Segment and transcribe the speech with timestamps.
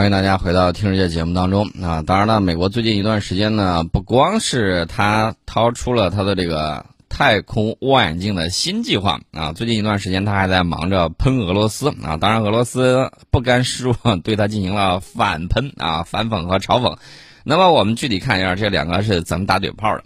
[0.00, 2.02] 欢迎大家回到听世界节目当中啊！
[2.06, 12.16] 当然了，美国最近一段时间呢，不光是他掏出了他的这个太空望远镜的新计划啊，最近一段时间他还在忙着喷俄罗斯啊。
[12.16, 16.96] 当然，俄罗斯不甘示弱，对他进行了反喷啊、反讽和嘲讽。
[17.44, 20.02] 那么，我们具体看一下这两个是怎么打嘴炮的。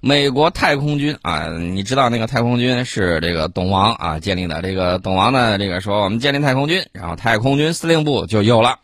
[0.00, 4.60] 美国太空军啊，你知道那个太空军是这个董王啊建立的。
[4.62, 8.80] 这个董王呢，这个说我们建立太空军，然后太空军司令部就有了。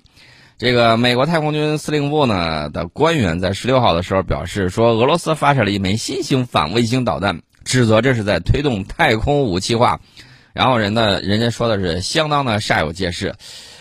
[0.56, 10.00] 这个美国太空军司令部呢的官员在十六号的时候表示说，俄罗斯发射了一枚新型反卫星导弹，指责这是在推动太空武器化。
[10.52, 13.34] 然后人呢，人家说的是相当的煞有介事，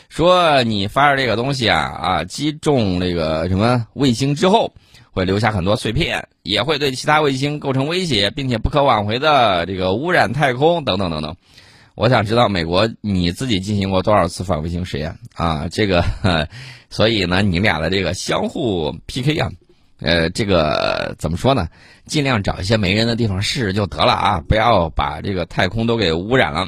[0.10, 4.74] 说你发射这个东西啊啊，击中这个什么卫星之后，
[5.12, 11.36] 会留下很多碎片，也会对其他卫星构成威胁，并且不可挽回的这个污染太空等等等等。
[11.96, 15.68] 我想知道美国你自己进行过多少次反卫星实验啊？
[15.70, 16.04] 这个，
[16.90, 19.52] 所以呢，你俩的这个相互 PK 啊，
[20.00, 21.68] 呃，这个怎么说呢？
[22.06, 26.68] 尽量找一些没人的地方试试就得了啊，不要把这个太空都给污染了。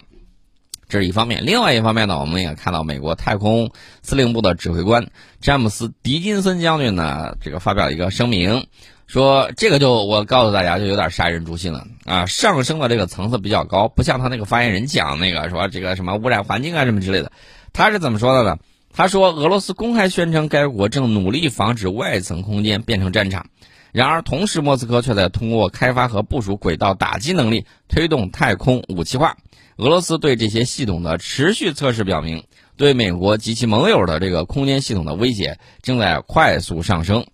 [0.87, 3.71] 这是一方面，另外一方面呢，我们也看到美国太空
[4.03, 5.07] 司令部的指挥官
[5.41, 8.67] 詹姆斯·迪金森将军呢，这个发表一个声明。
[9.07, 12.25] 说这个就我告诉大家就有点杀人诛心了啊！
[12.25, 17.31] 上升的这个层次比较高，不像他那个发言人讲那个说这个什么污染环境啊什么之类的。
[17.71, 18.57] 他是怎么说的呢？
[18.91, 23.47] 他说俄罗斯公开宣称该国正努力防止外层空间变成战场，
[23.91, 29.35] 然而同时莫斯科却在通过开发和部署轨道打击能力推动太空武器化。
[29.77, 32.45] 俄罗斯对这些系统的持续测试表明，
[32.77, 37.25] 对美国及其盟友的这个空间系统的威胁正在快速上升。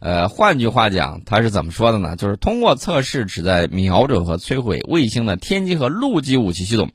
[0.00, 2.14] 呃，换句话讲，他是怎么说的呢？
[2.16, 6.90] 就是通过测试旨在瞄准和摧毁卫星的天基和陆基武器系统，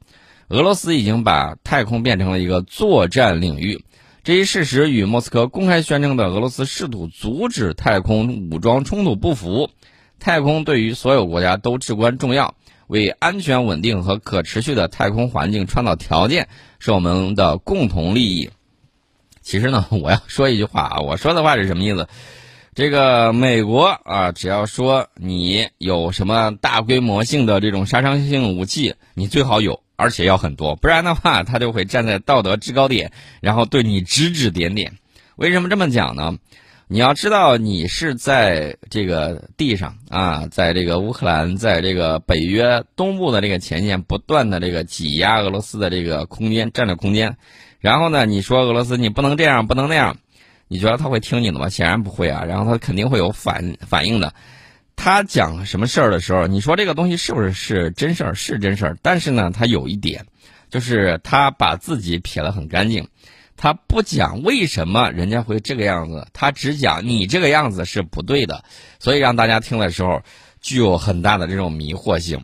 [0.48, 3.84] 俄罗斯已经把太空变成了一个作战领域。
[4.24, 9.70] 这一事实与莫斯科公开宣称的俄罗斯试图阻止太空武装冲突不符。
[10.18, 12.56] 太空对于所有国家都至关重要，
[12.88, 16.48] 为安全、稳定和可持续的太空环境创造条件
[16.80, 18.50] 是我们的共同利益。
[19.42, 22.08] 其实呢，我要说一句话啊，我说的话是什么意思？
[22.76, 34.94] 这个美国啊，只要说你有什么大规模性的这种杀伤性武器，你最好有，而且要很多，不然的话，他就会站在道德制高点，然后对你指指点点。
[35.36, 36.36] 为什么这么讲呢？
[36.88, 47.38] 你要知道，你是在这个地上啊，在这个乌克兰，在这个北约东部的这个前线，不断的这个挤压俄罗斯的这个空间战略空间，
[47.80, 50.18] 然后呢，你说俄罗斯你不能这样，不能那样。
[50.74, 51.70] 你觉得他会听你的吗？
[51.70, 54.34] 显然不会啊，然后他肯定会有反反应的。
[54.96, 58.34] 他讲什么事儿的时候，你说这个东西是不是是真事儿？
[58.34, 58.98] 是真事儿。
[59.04, 60.26] 但是呢，他有一点，
[60.72, 63.08] 就是他把自己撇得很干净，
[63.56, 68.64] 他不讲为什么人家会这个样子，他只讲你这个样子是不对的，
[68.98, 70.24] 所以让大家听的时候
[70.60, 72.44] 具有很大的这种迷惑性。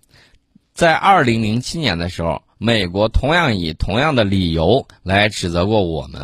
[0.76, 6.22] 在二零零七年的时候，美国同样以同样的理由来指责过我们。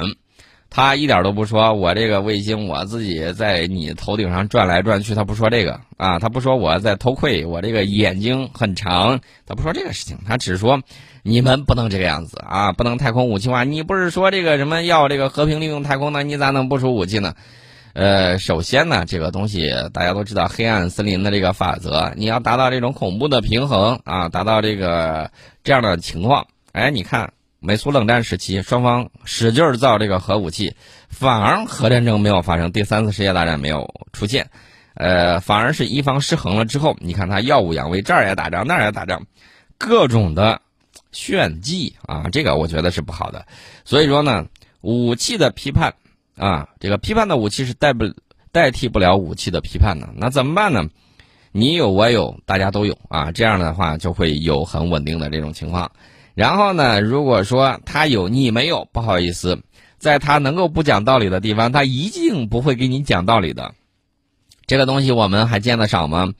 [0.76, 10.82] 他一点都不说，我这个卫星我自己在你头顶上转来转去，他不说这个啊，他不说我在偷窥，我这个眼睛很长，他不说这个事情，他只说
[11.24, 13.64] 你们不能这个样子啊，不能太空武器化。
[13.64, 16.24] 你不是说这个什么要这个和平利用太空呢？
[16.24, 17.36] 你咋能不出武器呢？
[17.94, 25.32] 呃，首先呢，这个东西大家都知道黑暗森林的这个法则，你要达到这种恐怖的平衡啊，达到这个
[25.64, 27.32] 这样的情况，哎，你看。
[27.66, 30.76] 美苏冷战时期，双方使劲造这个核武器，
[31.10, 34.52] 反而核战争没有发生，第三次世界大战没有出现，
[34.94, 39.26] 呃，反而是一方失衡了之后，你看他耀武扬威，这儿也打仗，那儿也打仗，
[39.80, 40.62] 各种的
[41.12, 43.48] 炫技啊，这个我觉得是不好的。
[43.84, 44.46] 所以说呢，
[44.82, 45.96] 武器的批判
[46.38, 48.06] 啊，这个批判的武器是代不
[48.52, 50.88] 代替不了武器的批判的，那怎么办呢？
[51.52, 55.92] 你有我有，大家都有啊，这样的话就会有很稳定的这种情况。
[56.36, 57.00] 然后呢？
[57.00, 59.64] 如果说他有你没有，不好意思，
[59.98, 63.74] 在他能够不讲道理的地方，他一定不会给你讲道理的。
[64.68, 66.34] 这个东西我们还见得少吗？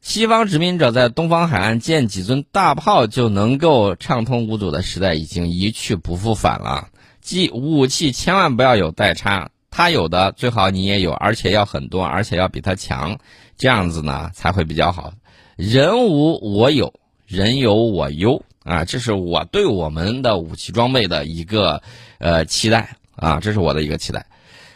[0.00, 6.88] 西方殖民者在东方海岸建几尊大炮就能够畅通无阻的时代已经一去不复返了。
[7.20, 13.16] 即武器千万不要有代差，他有的最好你也有，而且要很多，而且要比他强，
[13.56, 15.12] 这样子呢才会比较好。
[15.56, 16.92] 人无我有，
[17.26, 18.42] 人有我优。
[18.64, 21.80] 啊，这是我对我们的武器装备的一个
[22.18, 24.26] 呃期待啊，这是我的一个期待。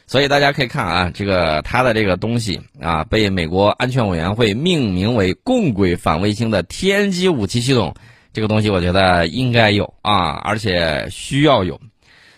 [0.07, 7.95] 所以大家可以看啊，这个它的这个东西啊，被美国安全委员会命名为共轨反卫星的天基武器系统，
[8.33, 11.79] 这个东西我觉得应该有啊，而且需要有。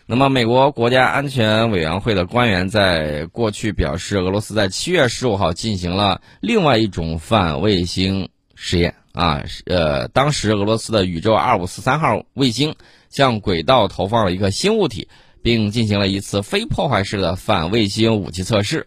[0.06, 12.74] 那么，美国国家安全委员会的官员在过去表示，俄罗斯在七月十五号进行了另外一种反卫星实验啊，呃，当时俄罗斯的宇宙二五四三号卫星
[13.08, 15.08] 向轨道投放了一个新物体，
[15.42, 18.86] 并进行了一次非破坏式的反卫星武器测试。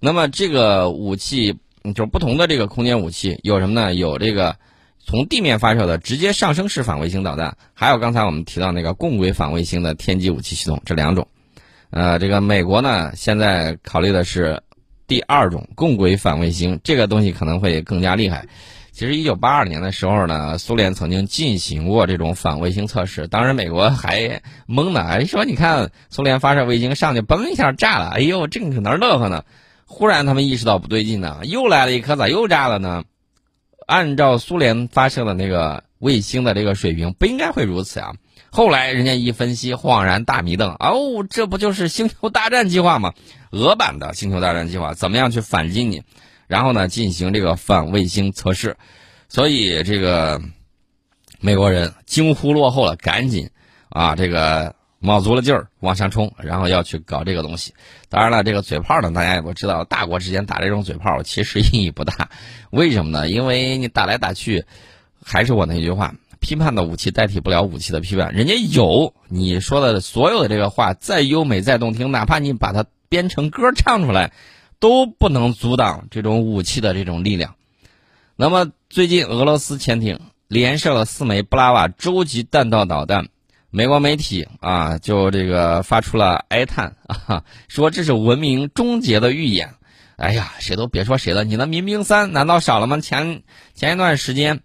[0.00, 1.56] 那么，这个武器
[1.94, 3.94] 就是不同的这个空间武器有什么呢？
[3.94, 4.56] 有这个。
[5.06, 11.28] 从地面发射的直接上升式反卫星导弹，还有刚才我们提到那个共轨反卫星的天基武器系统，这两种。
[11.90, 14.62] 呃，这个美国呢，现在考虑的是
[15.06, 18.48] 第二种共轨反卫星，这个东西可能会更加厉害。
[18.94, 29.42] 其实，一九八二年的时候呢，苏联曾经进行过这种反卫星测试，当时美国还懵呢，还说你看苏联发射卫星上去，嘣一下炸了，哎呦，正搁那乐呵呢。
[29.84, 33.02] 忽然他们意识到不对劲呢，又来了一颗，咋又炸了呢？
[33.84, 38.14] 按照苏联发射的那个卫星的这个水平，不应该会如此啊！
[38.50, 43.12] 后来人家一分析，恍然大迷瞪，哦，这不就是星球大战计划吗？
[43.50, 46.04] 俄版的星球大战计划，怎么样去反击你？
[46.46, 48.76] 然后呢，进行这个反卫星测试。
[49.28, 50.40] 所以这个
[51.40, 53.50] 美国人惊呼落后了，赶紧
[53.88, 54.74] 啊，这个。
[55.00, 57.74] 卯足了劲儿往上冲，然后要去搞这个东西。
[58.08, 62.30] 当然了，这个嘴炮呢，大家也都知道，大国之间打这种嘴炮其实意义不大。
[62.70, 63.28] 为什么呢？
[63.28, 64.64] 因为你打来打去，
[65.22, 68.32] 还是我那句话：批判的武器代替不了武器的批判。
[68.32, 74.32] 人家有你说的所有的这个话再优美再动听，哪怕你把它编成歌唱出来，
[74.78, 77.54] 都不能阻挡这种武器的这种力量。
[78.36, 83.28] 那么最近俄罗斯潜艇连射了四枚布拉瓦洲际弹道导弹。
[83.70, 89.74] 美国媒体啊，就这个发出了哀叹啊，说这是文明终结的预演。
[90.16, 93.00] 哎呀，谁都别说谁了，你的民兵三难道少了吗？
[93.00, 93.42] 前
[93.74, 94.60] 前一段时间，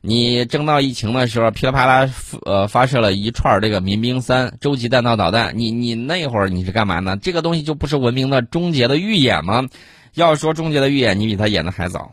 [0.00, 2.10] 你正到疫情的时候，噼里啪啦
[2.46, 7.16] 呃发射了一串这个民兵三洲际弹道导弹，你你那会儿你是干嘛呢？
[7.16, 9.66] 这个东西就不是文明的终结的预演吗？
[10.14, 12.12] 要说终结的预演，你比他演的还早。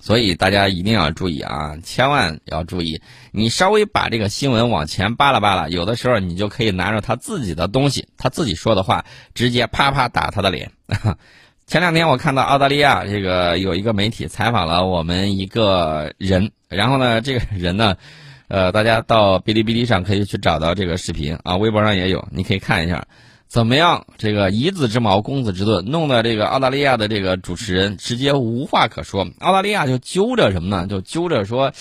[0.00, 3.00] 所以大家一定要注意啊，千万要注意。
[3.32, 10.70] 你稍微把这个新闻往前扒拉扒拉，有的时候你就可以拿着他自己的东西，他自己说的话，直接啪啪打他的脸。
[11.66, 17.96] 前两天我看到澳大利亚这个有一个媒体采访了我们一个人，然后呢，这个人呢，
[18.48, 23.06] 呃，大家到哔哩哔哩上可以去找到这个视频啊，微博上也有，你可以看一下。
[23.54, 24.04] 怎么样？
[24.18, 29.28] 这个以子之矛攻子之盾，弄得这个澳大利亚的这个主持人直接无话可说。
[29.38, 30.88] 澳大利亚就揪着什么呢？
[30.88, 31.72] 就揪着说，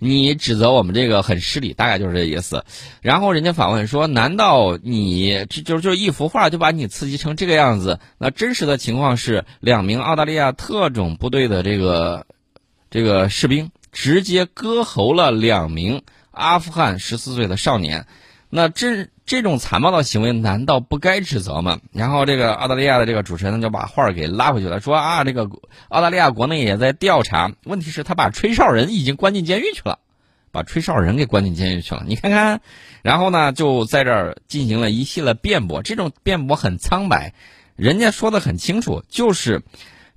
[0.00, 2.64] 你指责我们这个很失礼，大概就是这意思。
[3.00, 8.00] 然后人家反问说：“难道你这就就一幅画就把你刺激成这个样子？
[8.18, 12.26] 那真实的情况是，两名澳大利亚特种部队的这个
[12.90, 18.08] 这个士兵直接割喉了两名阿富汗十四岁的少年。
[18.48, 21.78] 那真。”这种残暴的行为难道不该指责吗？
[21.92, 25.48] 然后这个澳大利亚的这个主持人就把话给拉回去了，说啊，这个
[25.88, 27.52] 澳大利亚国内也在调查。
[27.62, 30.00] 问题是，他把吹哨人已经关进监狱去了，
[30.50, 32.02] 把吹哨人给关进监狱去了。
[32.08, 32.60] 你看看，
[33.02, 35.80] 然后呢，就在这儿进行了一系列辩驳。
[35.80, 37.32] 这种辩驳很苍白，
[37.76, 39.62] 人家说的很清楚，就是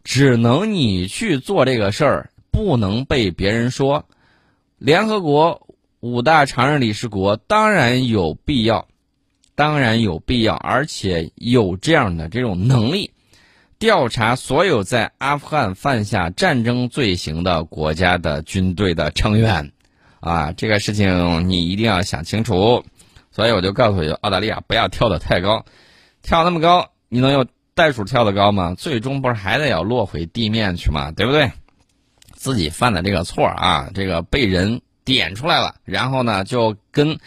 [0.04, 4.06] 只能你去做这个事儿，不能被别人说。
[4.80, 5.68] 联合国
[6.00, 8.88] 五大常任理事国当然有必要。
[9.56, 13.12] 当然有必要，而且有这样的这种能力，
[13.78, 19.72] 调查所有在阿富汗犯下战争罪行的国家的军队的成员，
[20.22, 22.84] 啊，这个事情你一定要想清楚。
[23.30, 25.64] 所以我就告诉你，澳大利亚不要跳得太高，
[26.24, 27.46] 跳那么高，你能有
[27.76, 28.74] 袋鼠跳得高吗？
[28.76, 31.12] 最终不是还得要落回地面去吗？
[31.12, 31.52] 对不对？
[32.34, 37.20] 自己犯的这个错啊，这个被人点出来了，然后呢，就跟。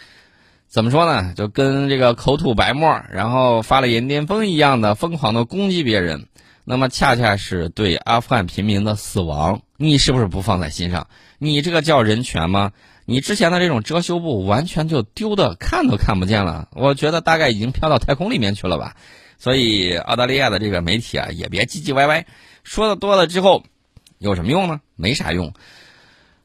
[0.77, 1.33] 怎么说呢？
[1.33, 6.27] 就跟这个口吐白沫，然后发了盐巅峰一样的疯狂的攻击别人，
[6.65, 11.07] 那么恰恰是对阿富汗平民的死亡，你是不是不放在心上？
[11.39, 12.73] 你这个叫人权吗？
[13.05, 18.95] 你之前的这种遮羞布完全就丢的看都看不见了，我觉得大概已经飘到太空里面去了吧。
[19.39, 22.27] 所以澳大利亚的这个媒体啊，也别唧唧歪歪，
[22.63, 23.63] 说的多了之后，
[24.19, 24.79] 有什么用呢？
[24.95, 25.53] 没啥用。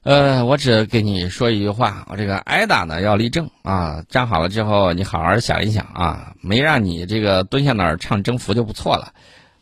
[0.05, 9.13] 呃，我只给你说一句话，我这个挨打呢要立正啊，站好了之后你好好想一想啊，没让你这个蹲下那儿唱征服就不错了，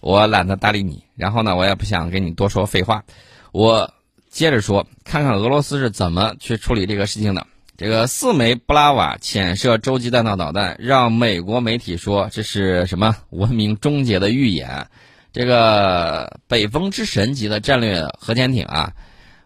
[0.01, 3.05] 我懒得搭理你，然后呢，我也不想跟你多说废话，
[3.53, 3.93] 我
[4.31, 7.47] 接着说，看看俄罗斯是怎么去处理这个事情的。
[7.77, 14.87] 这个四枚布拉瓦潜射洲际弹道导弹，让美国媒体说这是什么文明终结的预演？
[15.35, 18.91] 这个北风之神级的战略核潜艇啊。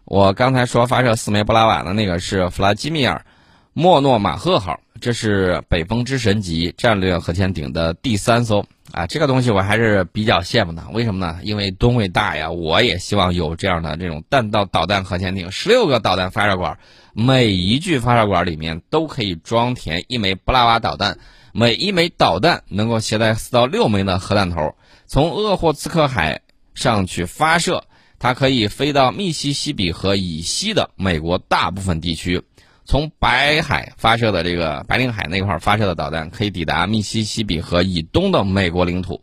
[0.05, 3.25] 我刚才说发射四枚布拉瓦的那个是弗拉基米尔·
[3.73, 10.83] 莫诺马赫号，这是北风之神级战略核潜艇的第三艘啊，这个东西我还是比较羡慕的。
[10.93, 11.39] 为什么呢？
[11.41, 16.77] 因为吨位大呀，我也希望有这样的这种弹道导弹核潜艇，十六个导弹发射管，
[17.13, 21.17] 每一具发射管里面都可以装填一枚布拉瓦导弹，
[21.51, 24.75] 每一枚导弹能够携带四到六枚的核弹头，
[25.07, 26.41] 从鄂霍次克海
[26.75, 27.83] 上去发射，
[28.25, 32.41] 它可以飞到密西西比河以西的美国大部分地区。
[32.83, 39.21] 从白海发射的这个白令海那块发射的导弹，可以抵达密西西比河以东的美国领土。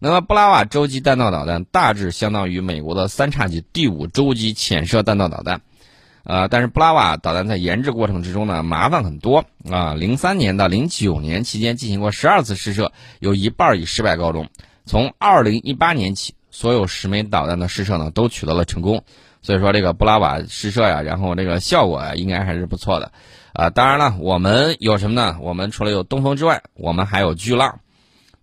[0.00, 5.60] 那么布拉瓦洲际弹道导弹大致相当于美国的三叉戟第五洲际潜射弹道导弹。
[6.24, 9.94] 呃，但是布拉瓦导弹在研制过程之中呢，麻烦很多啊。
[9.94, 14.48] 零三年到零九年期间进行过十二次试射，有一半以失败告终。
[14.84, 19.02] 从二零一八年起，所有十枚导弹的试射呢，都取得了成功。
[19.44, 23.10] 所以说这个布拉瓦试射呀，然后这个效果啊，应该还是不错的，
[23.52, 25.36] 啊，当然了，我们有什么呢？
[25.40, 27.80] 我们除了有东风之外，我们还有巨浪，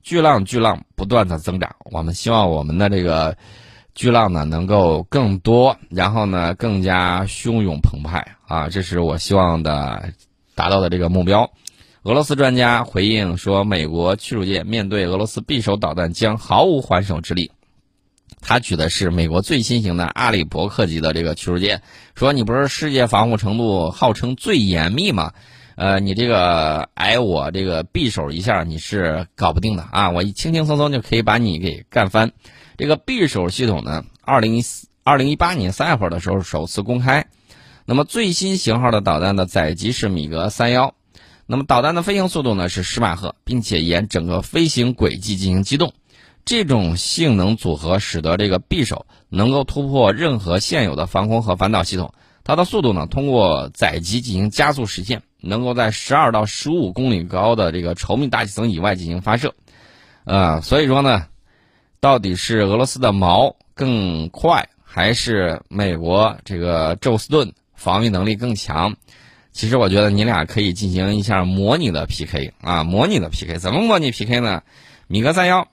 [0.04, 1.74] 巨浪巨浪不断的增长。
[1.86, 3.38] 我们希望我们的这个
[3.96, 10.12] 巨浪呢能够更多，然后呢更加汹涌澎湃啊，这是我希望的
[10.54, 11.50] 达到的这个目标。
[12.04, 17.52] 俄罗斯专家回应说，美国驱逐舰面对俄罗斯匕首导弹将毫无还手之力。
[18.42, 21.82] 他举的是美国最新型的阿里伯克级的这个驱逐舰，
[22.16, 25.34] 说你不是世界防护程度号称最严密吗？
[25.76, 30.10] 呃，你这个挨我这个匕首一下你是搞不定的啊！
[30.10, 32.34] 我轻轻松松就可以把你给干翻。
[32.78, 37.28] 这个匕首系统呢，二零一四二零一八年三月份的时候首次公开。
[37.86, 40.96] 那么最新型号的导弹的载机是米格三幺，
[41.46, 45.94] 那么导弹的飞行速度呢是十马赫，并且沿整个飞行轨迹进行机动。
[46.50, 52.12] 这种性能组合使得这个匕首能够突破任何现有的防空和反导系统。
[52.44, 59.54] 它的速度呢，通过载机进行加速实现，能够在十二到十五公里高的这个稠密大气层以外进行发射。
[60.24, 61.28] 呃，所以说呢，
[62.00, 68.96] 到底是俄罗斯的矛更快，还是美国这个宙斯盾防御能力更强？
[69.52, 74.64] 其实我觉得你俩可以进行一下模拟的 PK 啊，模拟的 PK 怎么模拟 PK 呢？
[75.06, 75.68] 米格三幺。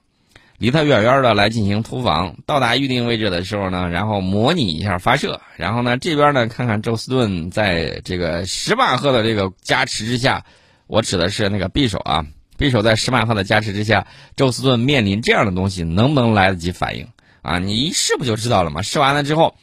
[0.58, 10.44] 离它远远的来进行突防，到达预定位置的时候呢，然后模拟一下发射，然后呢这边呢看看宙斯盾在这个十马赫的这个加持之下，
[10.86, 12.24] 我指的是那个匕首啊，
[12.58, 17.06] 匕首在十马赫的加持之下，宙斯盾面临这样的东西能不能来得及反应
[17.42, 17.58] 啊？
[17.58, 18.80] 你一试不就知道了吗？
[18.80, 19.54] 试完了之后，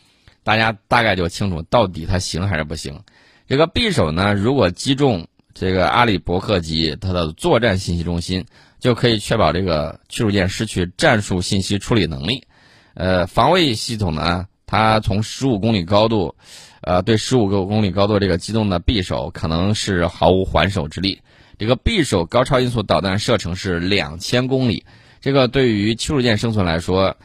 [0.44, 3.00] 大家大概就清楚到底它行还是不行。
[3.48, 8.46] 这个匕首呢，如果击中这个阿里伯克级它的作战信息中心。
[8.84, 12.46] 就可以确保这个驱逐舰失去战术信息处理能力。
[12.96, 16.36] 呃，防卫系统呢，它从十五公里高度，
[16.82, 21.22] 呃，对十五个公里高度这个机动的匕首可能是毫无还手之力。
[21.58, 24.84] 这个匕首高超音速导弹射程是两千公里，
[25.22, 27.16] 这个对于驱逐舰生存来说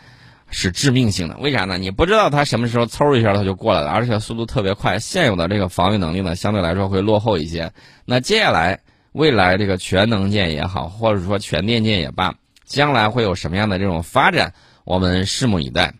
[0.50, 1.36] 是致命性的。
[1.38, 1.76] 为啥呢？
[1.76, 5.00] 你不知道它什么时候嗖一下它就过来了，而且速度特别快。
[5.00, 7.72] 现有的这个防御能力呢，相对来说会落后一些。
[8.04, 8.78] 那接下来。
[9.18, 15.92] 未来这个全能舰也好，或者说全电舰也罢，将来会有什么样的这种发展，我们拭目以待。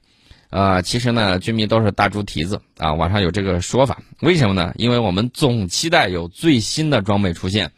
[0.50, 4.00] 呃，其实呢，军迷都是大猪蹄子啊，网上有这个说法。
[4.20, 4.72] 为什么呢？
[4.76, 7.72] 因为我们总期待有最新的装备出现。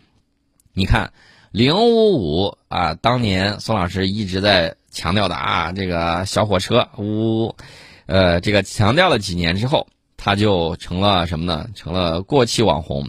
[0.74, 1.10] 你看，
[1.52, 7.56] 零五五啊，当年宋老师一直在强调的啊，这个小火车呜，
[8.04, 9.86] 呃，这个强调了几年之后，
[10.18, 11.66] 它就成了什么呢？
[11.74, 13.08] 成了过气网红。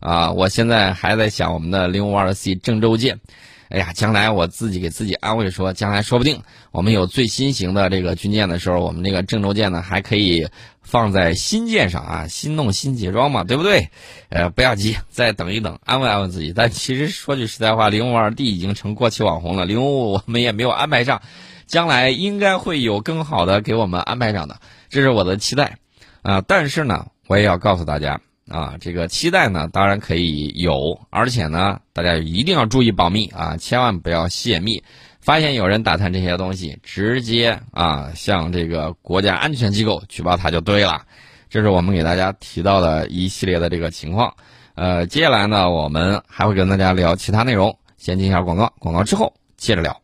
[0.00, 3.20] 啊，我现在还在想我们的零五二 C 郑州舰，
[3.68, 10.48] 哎呀，将来我自己给自己安慰说，将来说不定我们有最新型的这个军舰的时候，我们这个郑州舰呢还可以
[10.82, 13.90] 放在新舰上啊，新弄新解装嘛，对不对？
[14.28, 16.52] 呃，不要急，再等一等，安慰安慰自己。
[16.54, 21.20] 但其实说句实在话，零五二 D 已经成过气网红了，零五五我们也没有安排上，
[21.66, 25.78] 将来应该会有更好的给我们安排上的，这是我的期待
[26.22, 26.40] 啊。
[26.46, 28.20] 但是呢，我也要告诉大家。
[28.50, 34.82] 啊，这个期待呢，当然可以有，而且呢，大家一定要注意保密啊，千万不要泄密。
[35.20, 41.02] 发现有人打探这些东西，直接啊向这个国家安全机构举报他就对了。
[41.50, 44.32] 这是我们给大家提到的一系列的这个情况。
[44.74, 47.76] 呃，接下来呢，我们还会跟大家聊其他内容。
[47.98, 49.94] 先进一下广告，广告之后接着聊。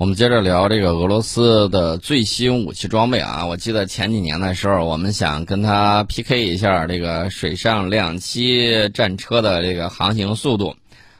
[0.00, 3.44] 我们接着聊这个俄罗斯的最新武器装备啊！
[3.44, 10.74] 我记得前几年的时候，我们想跟他 PK 一下这个水上两栖战车的这个航行速度。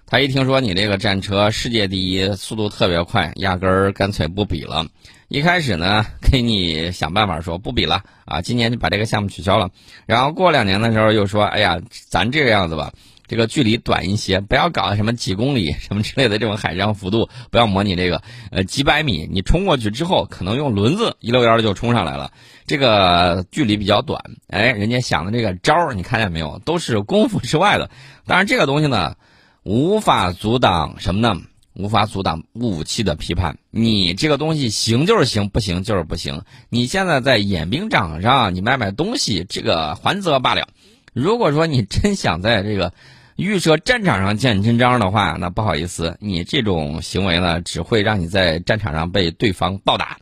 [0.06, 4.86] 他一听说你这个战车世界第一，速度特别快，压根儿干脆不比了。
[5.28, 9.68] 一开始呢，给你想办法说不比了啊，今年就把这个项目取消了。
[10.06, 12.90] 然后过两年的时候又说，哎呀，咱这个样子吧。
[13.30, 18.20] 这个距离短一些，不要搞什么几公里 什么之类的这种海上幅度，不要模拟这个
[18.50, 22.32] 呃几百米，你冲过去之后，可能用轮子一溜烟的就冲上来了，
[22.66, 24.20] 这个距离比较短。
[24.48, 27.88] 哎，人家想的这个招儿，你看见没有，都是功夫之外的。
[28.26, 29.14] 当然，这个东西呢，
[29.62, 31.40] 无法阻挡什么呢？
[31.74, 33.58] 无法阻挡武器的批判。
[33.70, 36.42] 你这个东西行就是行，不行就是不行。
[36.68, 40.66] 你现在在演兵场上，你卖卖东西，这个还则罢了。
[41.12, 42.92] 如果说你真想在这个
[43.40, 50.18] 预设战场上见真章的话，那不好意思，你这种行为呢，只会让你在战场上被对方暴打。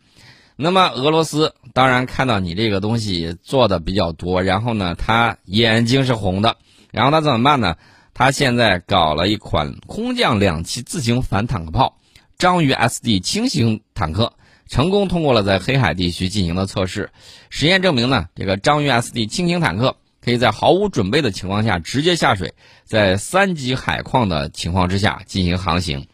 [0.54, 6.58] 那么俄罗斯当然看到你这个东西做的比较多，然后呢，他眼睛是红的，
[6.92, 7.74] 然后他怎么办呢？
[8.14, 11.98] 他现在搞了一款空降两栖自行反坦克炮
[12.38, 14.32] “章鱼 SD” 轻型坦克，
[14.68, 17.10] 成功通过了在黑海地区进行的测试。
[17.50, 26.06] 实验证明呢，这个“章鱼 SD” 轻型坦克可以在毫无准备的情况下直接下水，在三级海况的情况之下进行航行。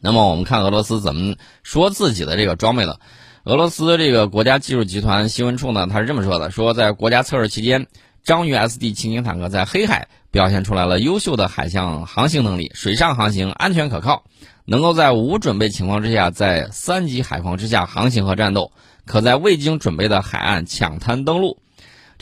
[0.00, 3.00] 那么我们看俄罗斯怎么说自己的这个装备的？
[3.44, 7.86] 俄罗斯这个国家技术集团新闻处呢，他是这么说的：说在国家测试期间。
[8.24, 14.24] 章鱼 SD 轻型坦克在黑海表现出来了优秀的海象航行能力，水上航行安全可靠，
[14.64, 18.72] 能够在无准备情况之下，在三级海况之下航行和战斗，
[19.04, 21.58] 可在未经准备的海岸抢滩登陆。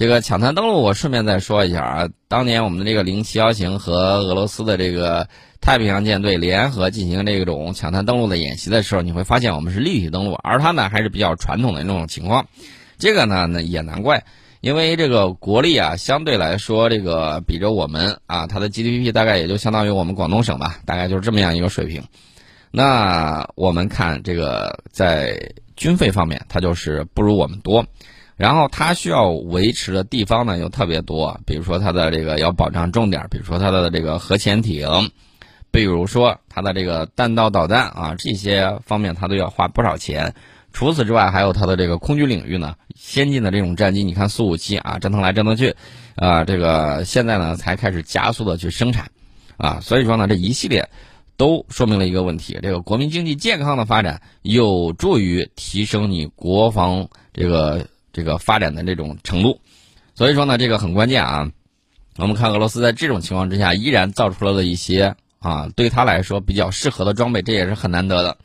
[0.03, 5.29] 这个抢滩登陆，我顺便再说一下啊，当年我们的这个零七幺型和俄罗斯的这个
[5.61, 12.49] 太平洋舰队联合进行这种抢滩登陆的演习的时候，你会发现我们是立体登陆，而它呢还是比较传统的那种情况。
[12.99, 14.25] 这个呢，那也难怪。
[14.61, 22.03] 因为这个国力啊，相对来说，这个比着我们啊，它的 GDP 大概也就相当于我们广东省吧，大概就是这么样一个水平。
[22.73, 27.87] 那我们看这个在军费方面，它就是不如我们多。
[28.43, 35.13] 然后它需要维持的地方呢又特别多，比如说它的这个要保障重点，比如说它的这个核潜艇，
[35.71, 40.35] 比如说它的这个弹道导弹啊，这些方面它都要花不少钱。
[40.73, 45.77] 除此之外，还有它的这个空军领域呢，先进的这种战机，你看苏五七啊，折腾来折腾去，
[46.17, 49.13] 啊，这个现在呢才开始加速的去生产，
[49.57, 50.89] 啊，所以说呢这一系列
[51.37, 59.61] 都说明了一个问题：这个国民经济健康的发展有助于提升你国防这个这个发展的这种程度，
[60.15, 61.51] 所以说呢这个很关键啊。
[62.19, 68.37] 我们看俄罗斯在这种情况之下，依然造出来了一些啊对他来说比较适合的装备，这也是很难得的。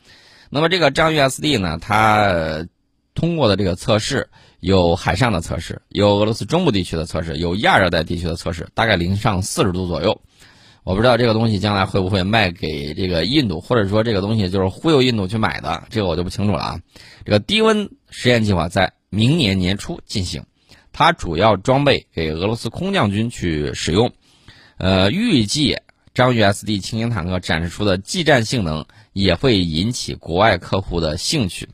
[0.49, 2.65] 那么这个章鱼 SD 呢，它
[3.13, 4.30] 通过的这个测试
[4.62, 10.21] 有海上的测试，有俄罗斯中部地区的测试，有亚热带地区的测试，大概零上四十度左右。
[10.86, 16.80] 我不知道这个东西将来会不会卖给这个印度，或者说这个东西就是忽悠印度去买的，这个我就不清楚了啊。
[17.25, 20.43] 这个低温实验计划在明年年初进行，
[20.91, 24.12] 它主要装备给俄罗斯空降军去使用，
[24.78, 25.78] 呃，预计。
[26.13, 31.70] 章鱼 SD 轻型坦克展示出的技战性能也会引起国外客户的兴趣。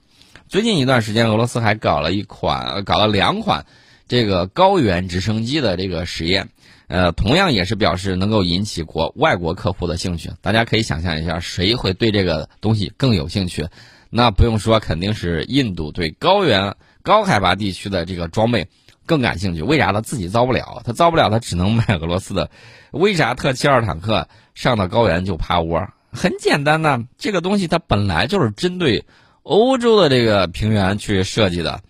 [0.50, 3.65] 最近一段时间，俄罗斯还搞了一款、搞了两款
[4.10, 6.50] 这个高原直升机的这个实验，
[6.88, 10.30] 呃，同样也是表示能够引起国外国客户的兴趣。
[10.41, 13.69] 大家可以想象一下，谁会对这个东西更有兴趣？
[14.10, 18.68] 那不用说，肯定是印度对高原高海拔地区的这个装备。
[19.06, 20.82] 更感兴趣，为啥他自己造不了？
[20.86, 22.50] 他造不了，他只能买俄罗斯的。
[22.92, 25.89] 为啥特七二坦克上到高原就趴窝？
[26.13, 29.04] 很简单呐，这个东西它本来就是针对
[29.42, 31.82] 欧洲的这个平原去设计的，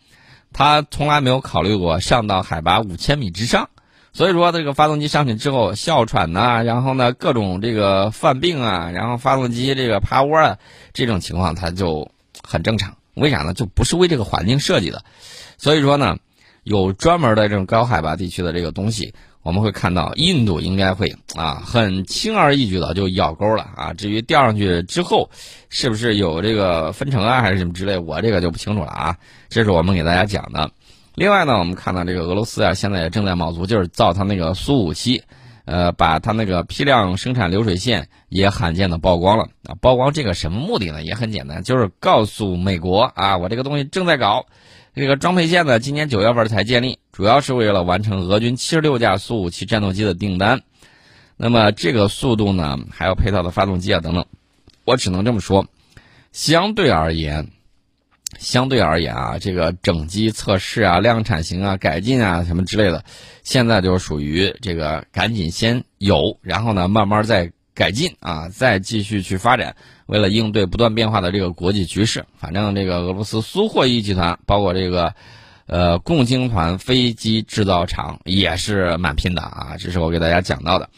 [0.53, 3.69] 它从来没有考虑过上到海拔五千米之上。
[4.11, 10.57] 所以说，这个发动机上去之后哮喘呐，然后呢各种这个犯病啊，然后发动机这个趴窝啊，
[10.93, 12.09] 这种情况它就
[12.43, 12.95] 很正常。
[13.15, 13.53] 为啥呢？
[13.53, 15.03] 就不是为这个环境设计的。
[15.57, 16.17] 所以说呢。
[16.65, 23.93] 有专门的这种高海拔地区的这个东西，我们会看到印度应该会啊很轻而易举的就咬钩了啊。
[23.93, 25.29] 至于吊上去之后
[25.67, 29.17] 是不是有这个分成啊还是什么之类，我这个就不清楚了啊。
[29.49, 30.71] 这是我们给大家讲的。
[31.15, 35.21] 另外呢，我们看到这个俄罗斯啊现在也正在卯足劲儿造它那个苏五七，
[35.65, 39.75] 呃，把它那个批量生产流水线也罕见的曝光了啊。
[39.81, 41.03] 曝光这个什么目的呢？
[41.03, 44.45] 也很简单，就是告诉美国啊，我这个东西正在搞。
[44.95, 50.61] 这个装配线呢，今年九月份才建立，主要是为了完成俄军七十六架苏五七战斗机的订单。
[51.35, 54.25] 那么这个速度呢，还有配套的发动机啊等等，
[54.85, 55.65] 我只能这么说，
[56.31, 57.49] 相对而言，
[58.39, 63.03] 相对而言啊，这个整机测试啊、量产型啊、改进啊什么之类的，
[63.43, 69.75] 现在就属于这个赶紧先有，然后呢慢慢再改进啊，再继续去发展。
[70.05, 75.15] 为了应对不断变化的这个国际局势，反正这个俄罗斯苏霍伊集团，包括这个，
[75.65, 79.75] 呃，共青团飞机制造厂也是蛮拼的啊。
[79.79, 80.89] 这是我给大家讲到的。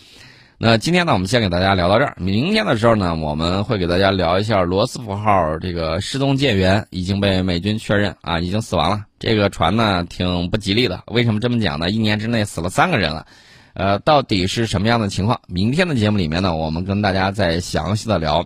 [0.57, 2.15] 那今天呢，我们先给大家聊到这儿。
[2.17, 9.03] 明天的时候呢，我们会给大家聊一下罗斯福号这个失踪舰员已经被美军确认啊，已经死亡了。
[9.19, 11.03] 这个船呢，挺不吉利的。
[11.07, 11.89] 为什么这么讲呢？
[11.89, 13.25] 一年之内死了三个人了，
[13.73, 15.41] 呃，到底是什么样的情况？
[15.47, 18.45] 明天的节目里面呢，我们跟大家再详细的聊。